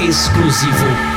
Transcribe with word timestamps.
Exclusivo 0.00 1.09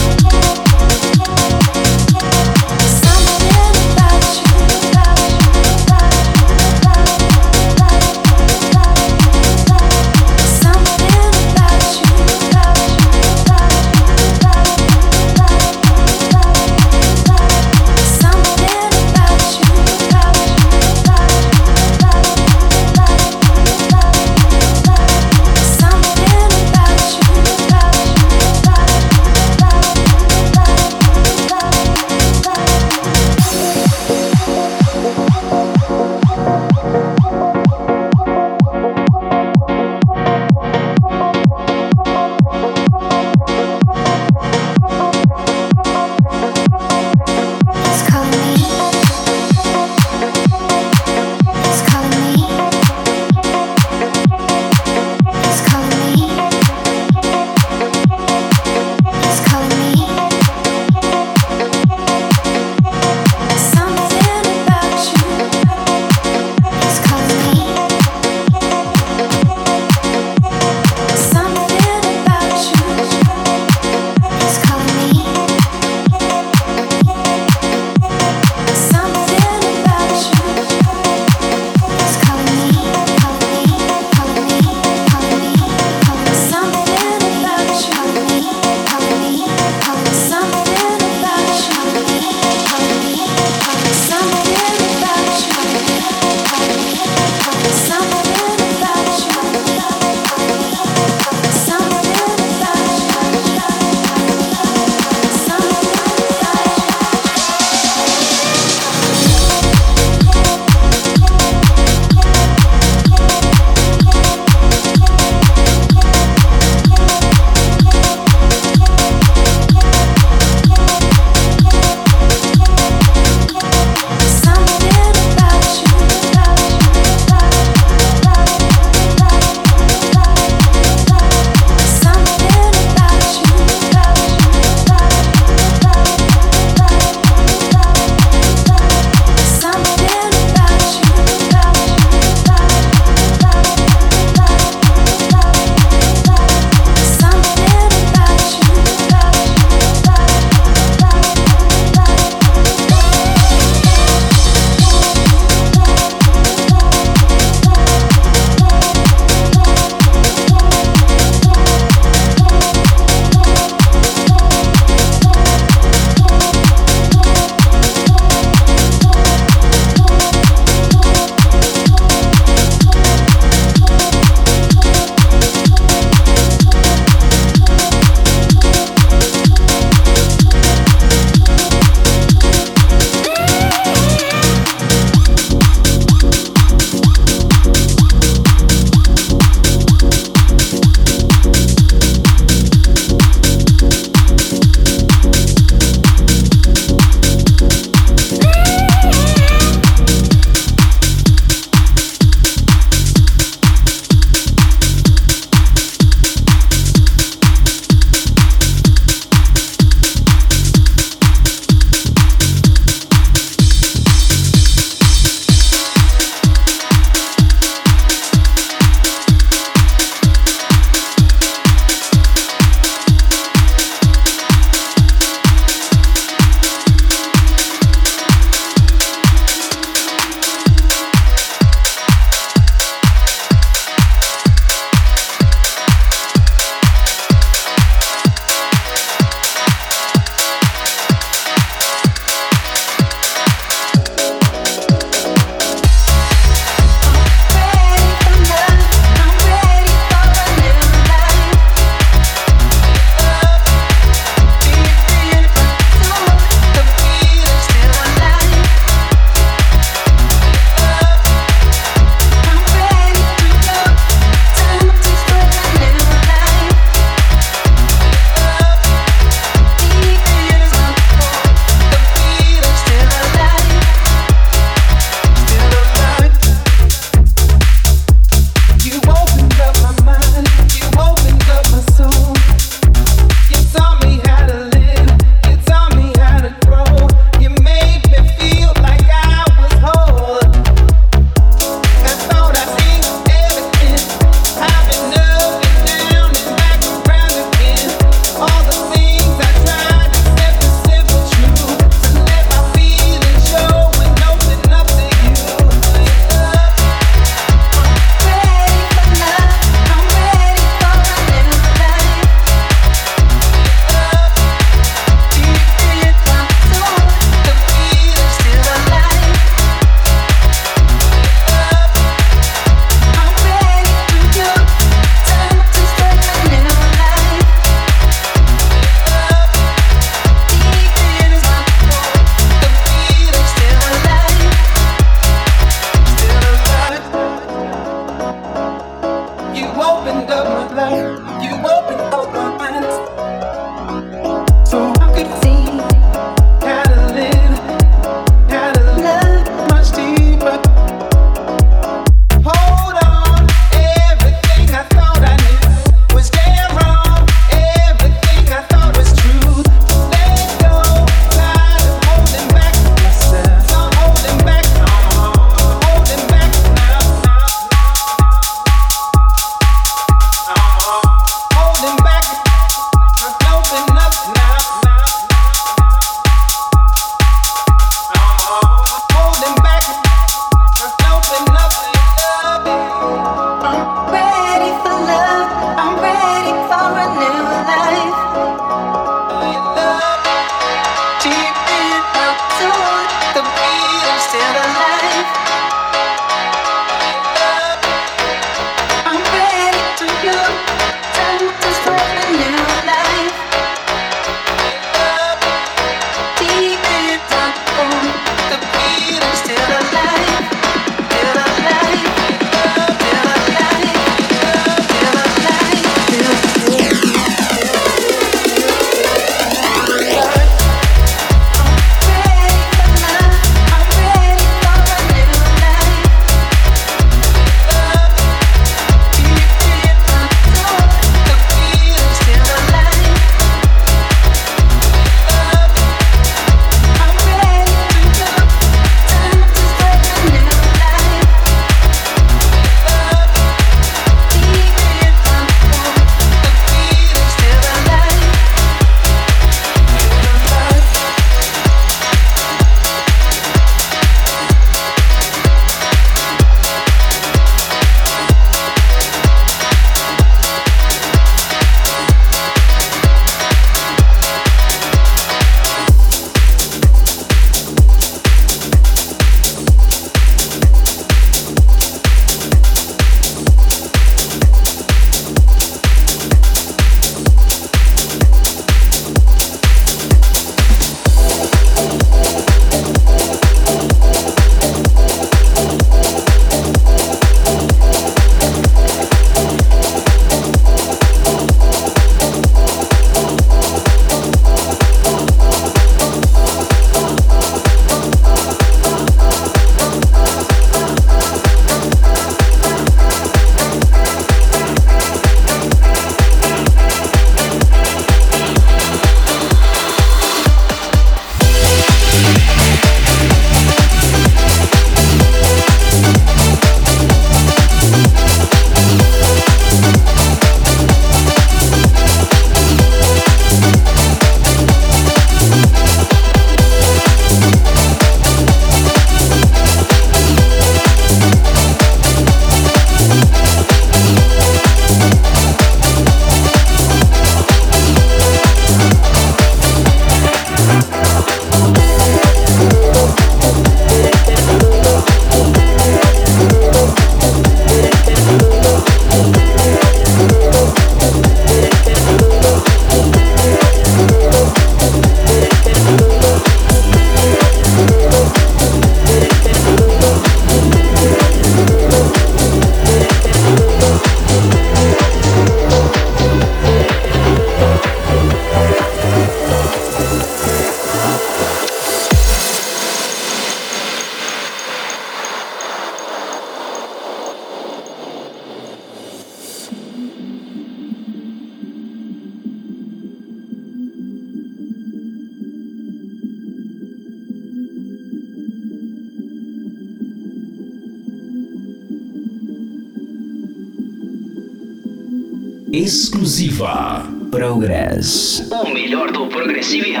Progress. 598.01 598.49
O 598.49 598.69
melhor 598.73 599.11
do 599.11 599.27
Progressive 599.27 599.91
House 599.93 600.00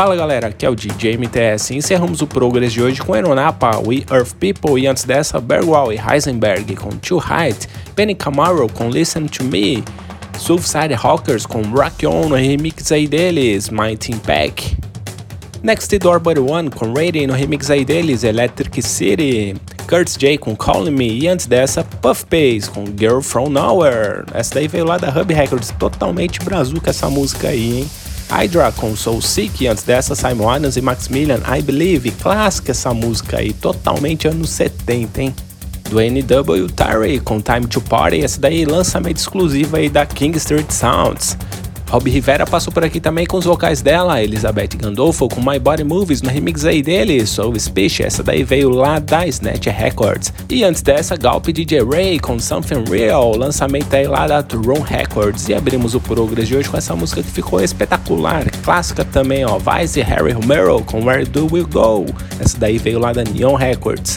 Fala 0.00 0.16
galera, 0.16 0.46
aqui 0.46 0.64
é 0.64 0.70
o 0.70 0.74
DJ 0.74 1.18
MTS. 1.18 1.76
Encerramos 1.76 2.22
o 2.22 2.26
Progress 2.26 2.72
de 2.72 2.82
hoje 2.82 3.02
com 3.02 3.12
Aeronapa, 3.12 3.72
We 3.86 4.02
Earth 4.10 4.32
People 4.40 4.80
e 4.80 4.86
antes 4.86 5.04
dessa 5.04 5.38
Bergwall 5.38 5.92
e 5.92 5.98
Heisenberg 5.98 6.74
com 6.74 6.88
Too 6.88 7.22
Height, 7.22 7.68
Penny 7.94 8.14
Camaro 8.14 8.66
com 8.72 8.88
Listen 8.88 9.26
to 9.26 9.44
Me, 9.44 9.84
Suicide 10.38 10.94
Hawkers 10.94 11.44
com 11.44 11.60
Rock 11.60 12.06
On, 12.06 12.30
no 12.30 12.34
remix 12.34 12.90
aí 12.90 13.06
deles, 13.06 13.68
My 13.68 13.94
Team 13.94 14.18
Pack. 14.20 14.74
Next 15.62 15.98
Door 15.98 16.18
But 16.20 16.38
One 16.38 16.70
com 16.70 16.94
Rating 16.94 17.26
no 17.26 17.34
remix 17.34 17.70
aí 17.70 17.84
deles, 17.84 18.24
Electric 18.24 18.80
City. 18.80 19.54
Curtis 19.86 20.16
J 20.16 20.38
com 20.38 20.56
Calling 20.56 20.92
Me 20.92 21.18
e 21.18 21.28
antes 21.28 21.44
dessa 21.44 21.84
Puff 21.84 22.24
Bass 22.24 22.68
com 22.68 22.86
Girl 22.98 23.20
From 23.20 23.50
Nowhere. 23.50 24.24
Essa 24.32 24.54
daí 24.54 24.66
veio 24.66 24.86
lá 24.86 24.96
da 24.96 25.10
Hub 25.10 25.34
Records, 25.34 25.74
totalmente 25.78 26.40
brazuca 26.40 26.88
essa 26.88 27.10
música 27.10 27.48
aí, 27.48 27.80
hein? 27.80 27.90
Hydra 28.30 28.70
com 28.70 28.94
Soul 28.94 29.20
Sick 29.20 29.64
e 29.64 29.66
antes 29.66 29.82
dessa 29.82 30.14
Simon 30.14 30.48
Adams 30.48 30.76
e 30.76 30.80
Maximilian 30.80 31.40
I 31.52 31.60
Believe, 31.60 32.12
clássica 32.12 32.70
essa 32.70 32.94
música 32.94 33.38
aí, 33.38 33.52
totalmente 33.52 34.28
anos 34.28 34.50
70, 34.50 35.20
hein? 35.20 35.34
Do 35.90 35.98
NW 35.98 36.68
Tyree 36.68 37.18
com 37.18 37.40
Time 37.40 37.66
to 37.66 37.80
Party, 37.80 38.20
essa 38.20 38.40
daí 38.40 38.64
lançamento 38.64 39.16
exclusivo 39.16 39.76
aí 39.76 39.88
da 39.88 40.06
King 40.06 40.38
Street 40.38 40.70
Sounds. 40.70 41.36
Rob 41.90 42.08
Rivera 42.08 42.46
passou 42.46 42.72
por 42.72 42.84
aqui 42.84 43.00
também 43.00 43.26
com 43.26 43.36
os 43.36 43.44
vocais 43.44 43.82
dela, 43.82 44.22
Elizabeth 44.22 44.76
Gandolfo 44.76 45.28
com 45.28 45.40
My 45.40 45.58
Body 45.58 45.82
Movies 45.82 46.22
no 46.22 46.30
remix 46.30 46.64
aí 46.64 46.82
dele, 46.82 47.26
Soul 47.26 47.58
Speech, 47.58 48.04
essa 48.04 48.22
daí 48.22 48.44
veio 48.44 48.70
lá 48.70 49.00
da 49.00 49.26
Snatch 49.26 49.66
Records. 49.66 50.32
E 50.48 50.62
antes 50.62 50.82
dessa, 50.82 51.16
Galp 51.16 51.48
DJ 51.48 51.82
Ray 51.82 52.20
com 52.20 52.38
Something 52.38 52.84
Real, 52.88 53.36
lançamento 53.36 53.92
aí 53.92 54.06
lá 54.06 54.28
da 54.28 54.40
Tron 54.40 54.80
Records. 54.80 55.48
E 55.48 55.54
abrimos 55.54 55.96
o 55.96 56.00
Progress 56.00 56.46
de 56.46 56.56
hoje 56.56 56.68
com 56.68 56.76
essa 56.76 56.94
música 56.94 57.24
que 57.24 57.30
ficou 57.30 57.60
espetacular, 57.60 58.48
clássica 58.62 59.04
também, 59.04 59.44
ó, 59.44 59.58
Vice 59.58 60.00
Harry 60.00 60.30
Romero 60.30 60.84
com 60.84 61.04
Where 61.04 61.24
Do 61.24 61.48
We 61.52 61.64
Go, 61.64 62.06
essa 62.38 62.56
daí 62.56 62.78
veio 62.78 63.00
lá 63.00 63.12
da 63.12 63.24
Neon 63.24 63.56
Records. 63.56 64.16